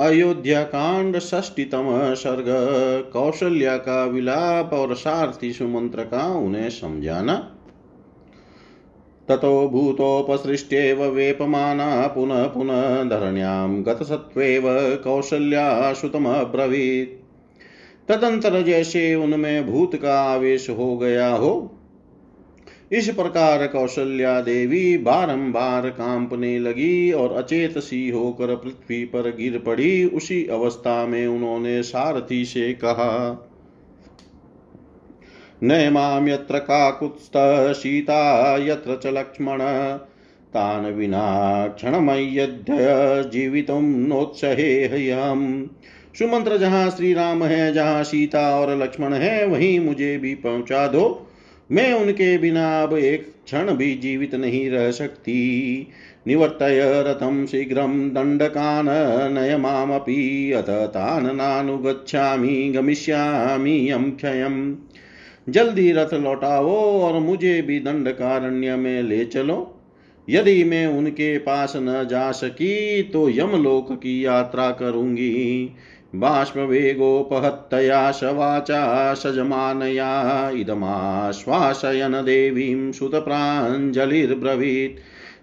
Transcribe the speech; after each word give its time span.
अयोध्या 0.00 0.62
कांड 0.62 1.18
षष्टितम 1.18 2.14
सर्ग। 2.14 2.44
कौशल्या 3.12 3.76
का 3.76 4.04
विलाप 4.04 4.72
और 4.72 4.94
सारथी 4.94 5.52
सुमंत्र 5.52 6.04
का 6.04 6.34
उन्हें 6.34 6.70
समझाना। 6.70 7.56
ततो 9.28 9.68
भूतोपसृष्ट्येव 9.68 11.04
वेपमाना 11.04 12.06
पुनः 12.06 12.46
पुनः 12.46 13.04
धरण्यां 13.04 13.82
गतसत्त्वेव 13.82 14.62
कौशल्याश्रुतमब्रवीत् 15.04 17.22
तदंतर 18.08 18.62
जैसे 18.62 19.14
उनमें 19.14 19.72
भूत 19.72 19.96
का 19.96 20.22
आवेश 20.22 20.70
हो 20.70 20.96
गया 20.96 21.28
हो 21.28 21.78
इस 22.92 23.08
प्रकार 23.08 23.66
कौशल्या 23.66 24.40
देवी 24.40 24.98
बारंबार 24.98 25.88
कांपने 25.88 26.58
लगी 26.58 27.12
और 27.12 27.32
अचेत 27.32 27.78
सी 27.78 28.10
होकर 28.10 28.56
पृथ्वी 28.56 29.04
पर 29.04 29.36
गिर 29.36 29.58
पड़ी। 29.58 30.04
उसी 30.04 30.46
अवस्था 30.46 31.06
में 31.06 31.26
उन्होंने 31.26 31.82
सारथी 31.82 32.44
से 32.44 32.72
कहा 32.72 33.48
नयमां 35.62 36.28
यत्र 36.28 36.58
काकुत्स्थ 36.58 37.32
सीता, 37.82 38.56
यत्र 38.56 38.96
च 38.96 39.06
लक्ष्मण। 39.06 39.58
तान् 40.52 40.86
विना 40.86 41.66
क्षणमय्यध्य 41.68 42.76
जीवितुं 43.32 43.82
नोत्सहे 43.82 45.10
हम 45.10 45.70
सुमंत्र 46.18 46.56
जहाँ 46.56 46.90
श्री 46.90 47.12
राम 47.14 47.44
है, 47.44 47.72
जहाँ 47.72 48.04
सीता 48.04 48.60
और 48.60 48.82
लक्ष्मण 48.82 49.12
है, 49.12 49.46
वहीं 49.46 49.80
मुझे 49.80 50.18
भी 50.18 50.34
पहुँचा 50.34 50.86
दो। 50.86 51.28
मैं 51.70 51.92
उनके 51.92 52.38
बिना 52.38 52.82
अब 52.82 52.96
एक 52.96 53.32
क्षण 53.44 53.72
भी 53.72 53.94
जीवित 53.94 54.34
नहीं 54.34 54.70
रह 54.70 54.90
सकती। 54.90 55.88
निवर्तय 56.26 56.80
रथं 57.06 57.46
शीघ्रं 57.46 58.08
दण्डकान् 58.14 59.34
नयमामपि 59.34 60.52
अथ 60.52 60.70
तान् 60.86 61.36
नानुगच्छामि, 61.36 62.72
गमिष्यामि 62.76 63.90
यं 63.90 64.10
क्षयम् 64.10 64.74
जल्दी 65.48 65.92
रथ 65.92 66.14
लौटाओ 66.14 67.00
और 67.00 67.20
मुझे 67.20 67.62
भी 67.62 67.78
दंडकारण्य 67.80 68.76
में 68.76 69.02
ले 69.02 69.24
चलो। 69.24 69.78
यदि 70.30 70.64
मैं 70.64 70.86
उनके 70.86 71.38
पास 71.38 71.72
न 71.76 72.06
जा 72.10 72.30
सकी 72.32 73.02
तो 73.02 73.28
यमलोक 73.30 73.92
की 73.92 74.24
यात्रा 74.24 74.70
करूँगी। 74.70 75.70
बाष्पवेगोपहत्तया 76.14 78.12
शवाचा 78.12 79.14
सजमानया 79.14 80.50
इदमाश्वासयन 80.50 82.24
देवीं 82.24 82.92
सुतप्राञ्जलिर्ब्रवीत्। 82.92 85.00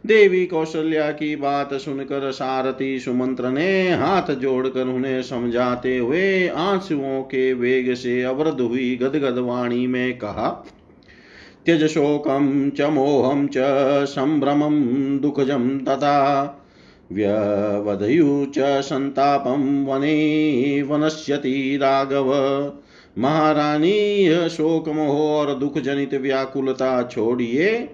देवी 0.07 0.45
कौशल्या 0.45 1.11
की 1.11 1.35
बात 1.35 1.73
सुनकर 1.73 2.31
सारथी 2.31 2.99
सुमंत्र 2.99 3.49
ने 3.49 3.91
हाथ 3.91 4.31
जोड़कर 4.31 4.87
उन्हें 4.87 5.21
समझाते 5.21 5.97
हुए 5.97 6.47
आंसुओं 6.47 7.23
के 7.23 7.53
वेग 7.53 7.95
से 7.95 8.23
अवरुद्ध 8.23 8.61
हुई 8.61 8.99
गदगद 9.01 9.37
वाणी 9.37 9.87
में 9.87 10.17
कहा 10.17 10.65
त्यज 11.65 11.87
शोकम 11.87 12.69
च 12.69 12.81
मोहम 12.81 13.47
च 13.47 13.53
संभ्रमं 14.05 15.19
दुखजम 15.19 15.79
तथा 15.79 16.55
व्यवधयु 17.11 18.45
च 18.45 18.81
सन्तापं 18.81 19.85
वने 19.85 20.81
वनश्यति 20.81 21.79
राघव। 21.81 22.29
महारानी, 23.17 24.25
यह 24.25 24.47
और 25.09 25.55
दुख 25.55 25.77
जनित 25.77 26.13
व्याकुलता 26.13 27.03
छोड़िए। 27.03 27.89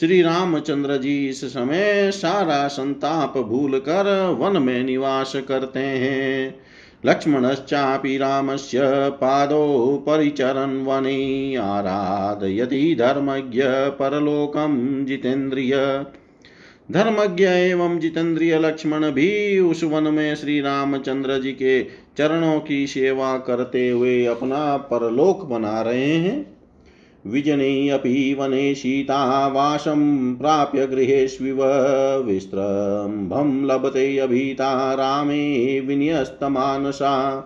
श्री 0.00 0.22
रामचंद्र 0.22 0.96
जी 0.96 1.28
इस 1.28 1.44
समय 1.44 2.10
सारा 2.14 2.68
संताप 2.68 3.38
भूल 3.38 3.78
कर 3.78 4.36
वन 4.40 4.62
में 4.62 4.84
निवास 4.84 5.32
करते 5.36 5.80
हैं। 5.80 6.60
लक्ष्मणश्चापि 7.06 8.16
रामस्य 8.16 8.78
पादौ 9.10 9.96
परिचरन् 10.08 10.86
वने 10.86 11.56
आराधयति 11.56 12.96
धर्मज्ञ 12.98 13.62
परलोकं 13.68 15.04
जितेन्द्रिय। 15.06 16.06
धर्मज्ञ 16.92 17.44
एवं 17.44 17.98
जितेंद्रिय 17.98 18.58
लक्ष्मण 18.58 19.10
भी 19.10 19.58
उस 19.58 19.84
वन 19.84 20.02
में 20.02 20.34
श्री 20.34 20.60
रामचंद्र 20.60 21.40
जी 21.40 21.52
के 21.52 21.84
चरणों 21.84 22.60
की 22.60 22.86
सेवा 22.86 23.38
करते 23.38 23.88
हुए 23.90 24.24
अपना 24.24 24.76
परलोक 24.76 25.44
बना 25.44 25.82
रहे 25.82 26.14
हैं। 26.16 26.56
विजने 27.26 27.88
अपि 27.88 28.36
वने 28.38 28.74
सीता 28.74 29.48
वासं 29.48 30.34
प्राप्य 30.36 30.86
गृहेष्विव 30.86 31.64
विस्त्रम्भं 32.24 33.66
लभते 33.66 34.18
अभीता 34.18 34.94
रामे 34.94 35.80
विन्यस्तमानसा। 35.80 37.40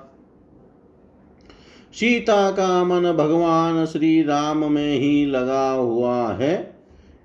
सीता 1.94 2.50
का 2.50 2.84
मन 2.84 3.12
भगवान 3.12 3.86
श्री 3.86 4.22
राम 4.22 4.72
में 4.72 4.98
ही 4.98 5.26
लगा 5.26 5.70
हुआ 5.70 6.32
है। 6.32 6.69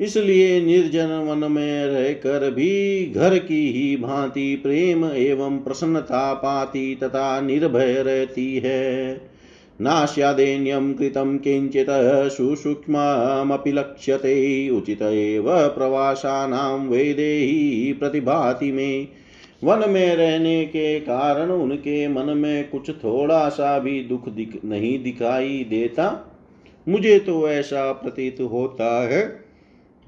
इसलिए 0.01 0.61
निर्जन 0.61 1.07
वन 1.07 1.51
में 1.51 1.85
रहकर 1.85 2.51
भी 2.51 3.06
घर 3.16 3.38
की 3.38 3.72
ही 3.72 3.97
भांति 3.97 4.56
प्रेम 4.56 5.06
एवं 5.06 5.59
प्रसन्नता 5.59 6.33
पाती 6.33 6.95
तथा 6.95 7.41
निर्भय 7.41 7.94
रहती 7.94 8.57
है। 8.57 9.13
नास्यादेन्यं 9.81 10.94
कृतं 10.94 11.38
किञ्चित् 11.38 11.88
सुसूक्ष्ममपि 12.31 13.72
लक्ष्यते। 13.72 14.69
उचित 14.69 15.01
एव 15.01 15.45
प्रवासानां 15.67 16.79
वेदेही 16.79 17.94
प्रतिभाति 17.94 18.72
मे। 18.72 19.07
वन 19.63 19.89
में 19.89 20.16
रहने 20.16 20.66
के 20.66 21.00
कारण 21.00 21.50
उनके 21.50 22.07
मन 22.07 22.38
में 22.38 22.69
कुछ 22.69 22.89
थोड़ा 22.89 23.50
सा 23.50 23.79
भी 23.79 24.01
दुख 24.01 24.29
दिख 24.29 24.59
नहीं 24.66 25.03
दिखाई 25.03 25.66
देता। 25.69 26.31
मुझे 26.89 27.19
तो 27.19 27.50
ऐसा 27.50 27.91
प्रतीत 27.91 28.38
होता 28.41 29.07
है। 29.07 29.44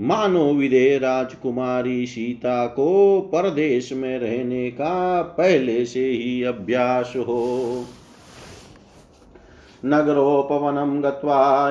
मानो 0.01 0.53
विदे 0.53 0.97
राजकुमारी 0.97 2.05
सीता 2.05 2.67
को 2.67 3.21
परदेश 3.21 3.93
में 3.93 4.19
रहने 4.19 4.71
का 4.71 5.21
पहले 5.21 5.85
से 5.85 6.05
ही 6.05 6.43
अभ्यास 6.43 7.13
हो। 7.17 7.85
नगरोपवनं 9.85 11.03
गत्वा 11.03 11.69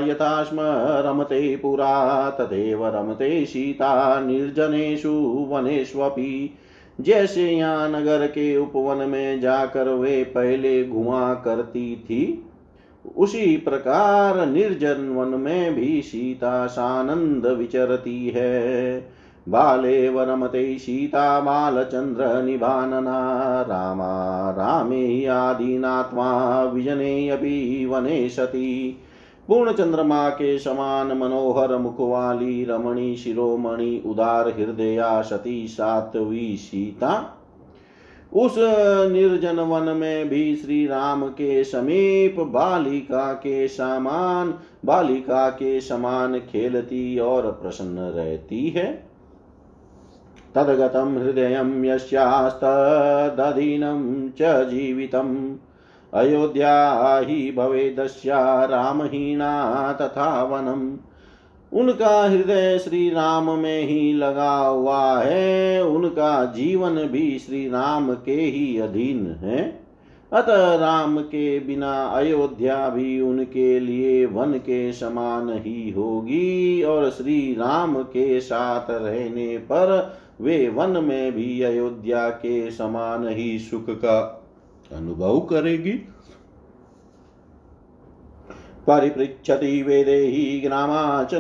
रमते 1.01 1.57
पुरा, 1.57 2.31
तदेव 2.31 2.87
रमते 2.87 3.47
सीता 3.47 4.21
निर्जनेषु 4.21 5.47
वनेष्वपि 5.51 6.59
जैसे 7.01 7.51
यहाँ 7.53 7.89
नगर 7.89 8.27
के 8.27 8.57
उपवन 8.57 8.97
में 8.97 9.41
जाकर 9.41 9.89
वे 9.89 10.25
पहले 10.25 10.85
घुमा 10.85 11.35
करती 11.35 11.97
थी 11.97 12.46
उसी 13.17 13.57
प्रकार 13.57 14.47
निर्जन 14.47 15.09
वन 15.09 15.41
में 15.41 15.75
भी 15.75 16.03
सीता 16.03 16.67
सानंद 16.67 17.47
विचरती 17.47 18.29
है। 18.29 19.01
बाले 19.49 20.09
वरमते 20.09 20.79
सीता, 20.79 21.41
बालचंद्र, 21.41 22.43
निभानना, 22.43 23.61
रामा 23.69 24.51
रामे 24.51 25.27
आदिनात्मा 25.27 26.63
विजने 26.63 27.29
अभी 27.29 27.87
वने 27.87 28.29
सती। 28.29 29.01
पूर्ण 29.49 29.73
चंद्रमा 29.73 30.29
के 30.29 30.59
समान 30.59 31.07
मनोहर 31.07 31.77
मुख 31.77 31.97
वाली 32.01 32.65
रमणी, 32.65 33.17
शिरोमणि, 33.17 34.03
उदार 34.07 34.49
हृदया, 34.49 35.23
सती, 35.23 35.67
सातवी 35.69 36.57
सीता 36.57 37.43
उस 38.37 38.55
निर्जन 39.13 39.57
वन 39.57 39.83
में 39.83 40.29
भी 40.29 40.57
श्री 40.57 40.87
राम 40.87 41.29
के 41.29 41.65
समीप 41.65 42.41
बालिका 42.41 43.33
के 43.33 43.69
समान, 43.69 44.55
बालिका 44.85 45.51
के 45.51 45.81
समान 45.81 46.39
खेलती 46.39 47.19
और 47.19 47.59
प्रसन्न 47.63 47.99
रहती 47.99 48.69
है। 48.69 49.09
तदगतं 50.55 51.23
हृदयं 51.23 51.85
यस्यास्तदधीनं 51.85 54.31
च 54.31 54.69
जीवितम्। 54.69 55.57
अयोध्या 56.15 57.19
हि 57.19 57.55
भवेदस्या 57.57 58.65
रामहीना 58.65 59.93
तथा 59.93 60.43
वनम्। 60.43 60.97
उनका 61.73 62.29
हृदय 62.31 62.79
श्री 62.79 63.11
राम 63.11 63.51
में 63.51 63.83
ही 63.83 64.13
लगा 64.13 64.57
हुआ 64.57 65.23
है। 65.23 65.85
उनका 65.85 66.45
जीवन 66.45 66.95
भी 66.95 67.39
श्री 67.39 67.69
राम 67.69 68.15
के 68.15 68.35
ही 68.35 68.79
अधीन 68.79 69.27
है। 69.27 69.87
अतः 70.33 70.77
राम 70.77 71.21
के 71.21 71.61
बिना 71.61 71.93
अयोध्या 72.05 72.89
भी 72.89 73.21
उनके 73.21 73.81
लिए 73.81 74.27
वन 74.27 74.53
के 74.53 74.93
समान 74.93 75.53
ही 75.53 75.91
होगी 75.91 76.83
और 76.83 77.11
श्री 77.11 77.53
राम 77.53 78.03
के 78.03 78.41
साथ 78.41 78.91
रहने 78.91 79.59
पर 79.59 80.17
वे 80.41 80.69
वन 80.69 80.91
में 80.91 81.33
भी 81.33 81.63
अयोध्या 81.63 82.29
के 82.29 82.71
समान 82.71 83.29
ही 83.29 83.59
सुख 83.59 83.85
का 83.91 84.45
अनुभव 84.93 85.41
करेगी। 85.41 86.09
परिपृच्छति 88.87 89.83
वेदेहि 89.83 90.61
ग्रामा 90.61 91.25
च, 91.25 91.35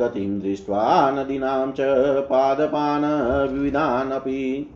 गतिं 0.00 0.40
दृष्ट्वा 0.40 1.10
नदीनां 1.10 1.72
च 1.72 1.76
पादपान् 2.24 3.04
विविधानपि 3.52 4.70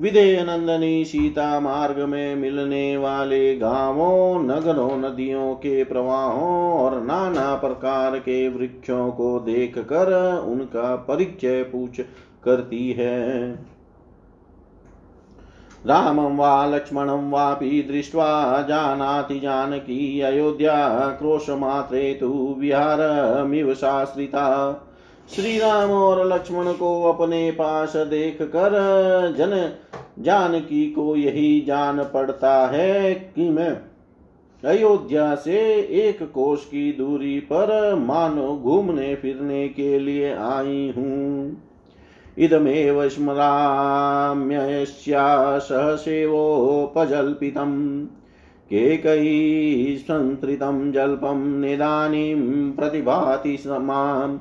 विदेह 0.00 0.44
नंदनी 0.44 1.04
सीता 1.04 1.60
मार्ग 1.60 1.98
में 1.98 2.36
मिलने 2.36 2.96
वाले 2.96 3.56
गाँवों, 3.56 4.42
नगरों, 4.42 4.98
नदियों 4.98 5.54
के 5.54 5.84
प्रवाहों 5.84 6.72
और 6.72 7.00
नाना 7.02 7.54
प्रकार 7.54 8.18
के 8.18 8.48
वृक्षों 8.48 9.10
को 9.10 9.38
देख 9.40 9.78
कर 9.78 10.12
उनका 10.46 10.96
परिचय 10.96 11.62
पूछ 11.62 12.00
करती 12.44 12.92
है। 12.92 13.75
रामं 15.86 16.36
वा 16.36 16.66
लक्ष्मणं 16.66 17.30
वापि 17.30 17.86
दृष्ट्वा 17.90 18.26
जानाति 18.62 19.38
जानकी 19.40 20.20
अयोध्या 20.20 20.76
क्रोशमात्रे 21.18 22.12
तु 22.14 22.56
विहारमिव 22.58 23.74
श्री 25.34 25.58
राम 25.58 25.90
और 25.90 26.26
लक्ष्मण 26.26 26.72
को 26.72 27.02
अपने 27.02 27.50
पास 27.50 27.96
देख 27.96 28.42
कर 28.42 28.74
जन 29.38 29.72
जानकी 30.22 30.86
को 30.90 31.16
यही 31.16 31.60
जान 31.60 32.02
पड़ता 32.04 32.66
है 32.66 33.14
कि 33.14 33.48
मैं 33.48 33.70
अयोध्या 34.62 35.34
से 35.34 35.58
एक 36.00 36.22
कोष 36.32 36.64
की 36.64 36.92
दूरी 36.92 37.38
पर 37.40 37.94
मानो 37.94 38.56
घूमने 38.56 39.14
फिरने 39.14 39.68
के 39.68 39.98
लिए 39.98 40.32
आई 40.32 40.92
हूँ। 40.96 41.65
इदमेव 42.38 43.08
स्मराम्यस्या 43.08 45.58
सहसेवोपजल्पितम् 45.58 48.06
केकैः 48.72 49.98
संस्कृतं 49.98 50.92
जल्पं 50.92 51.60
निदानीं 51.60 52.72
प्रतिभाति 52.72 53.58
माम् 53.68 54.38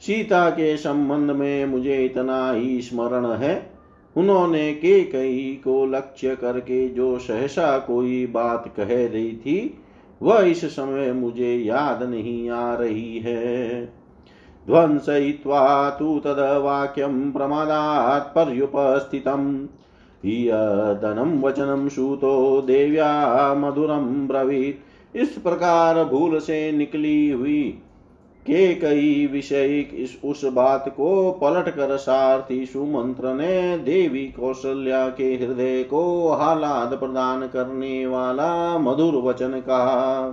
सीता 0.00 0.50
के 0.50 0.76
संबंध 0.76 1.30
में 1.30 1.66
मुझे 1.66 2.04
इतना 2.04 2.52
ही 2.52 2.82
स्मरण 2.82 3.26
है। 3.26 3.70
उन्होंने 4.16 4.72
के 4.72 5.04
कई 5.04 5.60
को 5.64 5.86
लक्ष्य 5.86 6.36
करके 6.36 6.88
जो 6.88 7.18
सहसा 7.18 7.78
कोई 7.78 8.26
बात 8.26 8.74
कह 8.76 8.84
रही 8.84 9.32
थी, 9.32 9.78
वह 10.22 10.38
इस 10.38 10.64
समय 10.64 11.12
मुझे 11.12 11.56
याद 11.56 12.02
नहीं 12.02 12.50
आ 12.50 12.74
रही 12.74 13.18
है। 13.18 14.03
ध्वंसयित्वा 14.66 15.90
तु 15.90 16.18
तद्वाक्यं 16.24 17.32
प्रमादात् 17.32 18.34
पर्युपस्थितम् 18.34 19.66
धनम 21.00 21.40
वचनम 21.40 21.88
सूतो 21.88 22.60
देव्या 22.62 23.54
मधुरम 23.54 24.28
ब्रवीत। 24.28 25.16
इस 25.16 25.28
प्रकार 25.28 26.04
भूल 26.04 26.38
से 26.38 26.72
निकली 26.72 27.30
हुई 27.30 27.62
के 28.46 28.74
कई 28.74 29.26
विषय 29.26 29.78
इस, 29.78 30.18
उस 30.24 30.44
बात 30.44 30.88
को 30.88 31.30
पलट 31.32 31.68
कर 31.68 31.96
सारथी 31.96 32.64
सुमंत्र 32.66 33.34
ने 33.34 33.78
देवी 33.78 34.24
कौशल्या 34.28 35.08
के 35.08 35.34
हृदय 35.34 35.82
को 35.82 36.32
हालाद 36.32 36.96
प्रदान 36.98 37.46
करने 37.46 38.06
वाला 38.06 38.78
मधुर 38.78 39.14
वचन 39.14 39.48
कहा। 39.48 40.28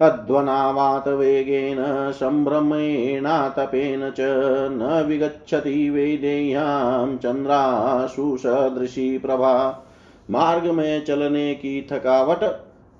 अध्वनावात 0.00 1.08
वेगेन 1.08 1.76
सम्भ्रमेणातपेन 2.12 4.00
च 4.10 4.16
न 4.72 5.04
विगच्छति 5.08 5.90
वेदेय्यां 5.90 7.16
चन्द्राशु 7.16 8.36
सदृशी 8.36 9.18
प्रभा। 9.18 9.52
मार्ग 10.30 10.66
में 10.70 11.04
चलने 11.04 11.54
की 11.54 11.86
थकावट, 11.92 12.44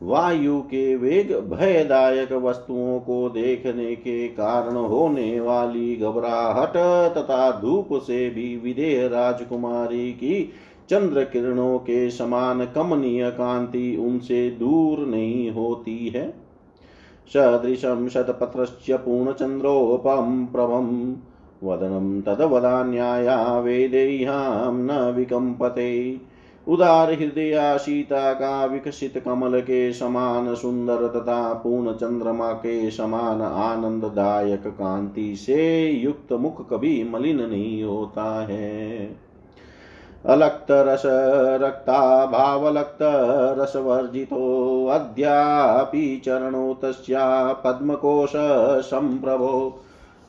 वायु 0.02 0.60
के 0.60 0.94
वेग 0.96 1.32
भयदायक 1.50 2.32
वस्तुओं 2.32 2.98
को 3.00 3.28
देखने 3.28 3.94
के 3.94 4.28
कारण 4.28 4.76
होने 4.76 5.40
वाली 5.40 5.96
घबराहट 5.96 6.76
तथा 7.16 7.50
धूप 7.60 7.88
से 8.02 8.28
भी 8.30 8.56
विदेह 8.56 9.06
राजकुमारी 9.06 10.12
की 10.12 10.52
चंद्र 10.90 11.24
किरणों 11.24 11.78
के 11.78 12.10
समान 12.10 12.64
कमनीय 12.64 13.30
कांति 13.30 13.96
उनसे 13.96 14.50
दूर 14.50 15.06
नहीं 15.06 15.50
होती 15.50 16.08
है। 16.08 16.45
सदृशं 17.34 18.08
शतपत्रस्य 18.08 18.96
पूर्णचन्द्रोपं 18.96 20.46
प्रभं 20.46 21.16
वदनं 21.62 22.20
तद्वदान्याया 22.20 23.60
वेदेह्यां 23.60 24.72
न 24.74 25.14
विकम्पते। 25.16 26.20
उदार 26.68 27.12
हृदया 27.12 27.76
सीता 27.76 28.32
का 28.32 28.64
विकसित 28.64 29.18
कमल 29.18 29.60
के 29.60 29.92
समान 29.92 30.54
सुंदर 30.54 31.08
तथा 31.08 31.52
पूर्ण 31.52 31.92
चंद्रमा 31.92 32.52
के 32.52 32.90
समान 32.90 33.42
आनंददायक 33.42 34.66
कांति 34.66 35.36
से 35.36 35.90
युक्त 35.90 36.32
मुख 36.32 36.70
कभी 36.70 37.10
मलिन 37.10 37.40
नहीं 37.50 37.82
होता 37.84 38.46
है। 38.46 39.25
अलक्त 40.28 40.66
रस 40.70 41.02
रक्ता 41.62 42.26
भावलक्त 42.26 42.98
रसवर्जितो 43.58 44.86
अद्यापि 44.86 46.22
चरणो 46.24 46.72
तस्या 46.84 47.52
पद्मकोश 47.64 48.32
संप्रभो 48.86 49.82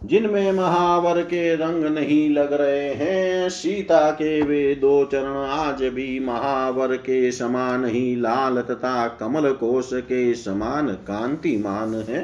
जिनमें 0.05 0.51
महावर 0.51 1.21
के 1.21 1.55
रंग 1.55 1.83
नहीं 1.83 2.29
लग 2.29 2.53
रहे 2.53 2.93
हैं, 2.93 3.49
सीता 3.49 4.11
के 4.11 4.41
वे 4.41 4.75
दो 4.75 5.05
चरण 5.05 5.37
आज 5.47 5.83
भी 5.83 6.19
महावर 6.19 6.95
के 6.97 7.31
समान 7.31 7.85
ही 7.85 8.15
लाल 8.15 8.61
तथा 8.61 9.07
कमल 9.07 9.51
कोश 9.51 9.89
के 9.93 10.33
समान 10.33 10.87
कांतिमान 10.87 11.95
है। 12.09 12.21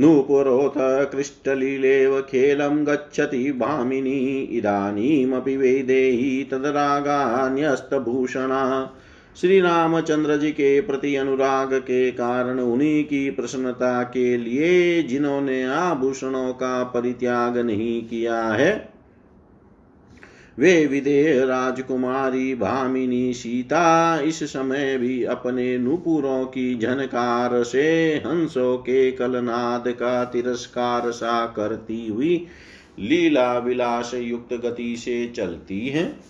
नूपुरोथ 0.00 1.12
कृष्टलीलेव 1.12 2.20
खेलं 2.20 2.86
गच्छति 2.86 3.52
भामिनी 3.52 4.48
इदानीमपि 4.52 5.56
वेदेही 5.56 6.44
तदरागान्यस्तभूषणा। 6.44 8.92
श्री 9.40 9.60
रामचंद्र 9.60 10.36
जी 10.36 10.50
के 10.50 10.80
प्रति 10.80 11.16
अनुराग 11.16 11.74
के 11.74 12.10
कारण 12.10 12.60
उन्हीं 12.60 13.04
की 13.04 13.30
प्रसन्नता 13.30 14.02
के 14.02 14.36
लिए 14.36 15.02
जिन्होंने 15.02 15.64
आभूषणों 15.64 16.52
का 16.52 16.84
परित्याग 16.84 17.58
नहीं 17.58 18.02
किया 18.02 18.42
है 18.42 18.93
वे 20.58 20.86
विदेह 20.86 21.44
राजकुमारी 21.44 22.54
भामिनी 22.54 23.32
सीता 23.34 24.20
इस 24.20 24.42
समय 24.42 24.98
भी 24.98 25.24
अपने 25.24 25.78
नुपुरों 25.78 26.44
की 26.44 26.78
झनकार 26.78 27.62
से 27.62 28.14
हंसों 28.26 28.76
के 28.76 29.12
कलनाद 29.12 29.84
का 29.88 30.24
तिरस्कार 30.24 31.10
सा 31.10 31.46
करती 31.46 32.06
हुई 32.08 32.46
लीला 33.00 33.58
विलास 33.58 34.14
युक्त 34.14 34.54
गति 34.54 34.96
से 34.96 35.32
चलती 35.36 35.88
हैं। 35.88 36.20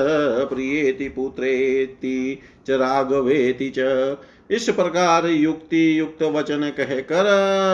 प्रियेति 0.50 1.08
पुत्रेति 1.08 2.38
च 2.66 2.70
राघवेति 2.70 3.72
च। 3.78 4.16
इस 4.50 4.68
प्रकार 4.68 5.26
युक्ति 5.26 5.98
युक्त 5.98 6.22
वचन 6.32 6.70
कहकर 6.76 7.26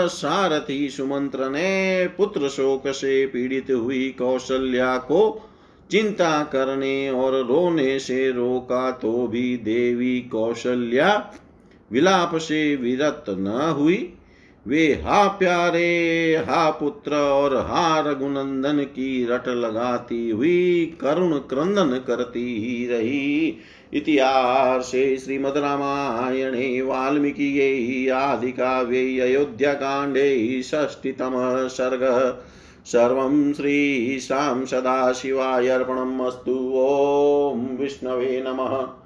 सारथी 0.09 0.89
सुमंत्र 0.89 1.49
ने 1.51 2.07
पुत्र 2.09 2.49
शोक 2.49 2.89
से 2.89 3.25
पीड़ित 3.27 3.71
हुई 3.71 4.09
कौशल्या 4.19 4.97
को 5.07 5.23
चिंता 5.91 6.43
करने 6.45 7.09
और 7.11 7.35
रोने 7.47 7.99
से 7.99 8.31
रोका 8.33 8.91
तो 8.93 9.27
भी 9.27 9.57
देवी 9.57 10.21
कौशल्या 10.33 11.11
विलाप 11.93 12.37
से 12.37 12.77
विरत 12.77 13.25
न 13.29 13.77
हुई। 13.79 14.13
वे 14.69 14.87
हा 14.87 15.29
प्यारे, 15.29 16.37
हा 16.49 16.71
पुत्र 16.71 17.15
और 17.15 17.57
हा 17.57 18.01
रघुनंदन 18.01 18.79
की 18.79 19.27
रट 19.27 19.49
लगाती 19.49 20.31
हुई 20.31 20.99
करुण 21.01 21.39
क्रंदन 21.39 22.05
करती 22.07 22.61
ही 22.61 22.87
रही। 22.87 23.59
इतिहासे 23.95 25.17
श्रीमद् 25.17 25.57
रामायणे 25.57 26.83
वाल्मीकियै 26.83 28.09
आदिकाव्ये 28.11 29.21
अयोध्याकाण्डे 29.21 30.63
षष्टितमः 30.63 31.69
सर्ग। 31.69 32.03
सर्वं 32.87 33.53
श्रीशां 33.53 34.65
सदाशिवाय 34.65 35.69
अर्पणम् 35.69 36.21
अस्तु। 36.21 36.73
ॐ 37.55 37.77
विष्णवे 37.77 38.45
नमः। 38.47 39.06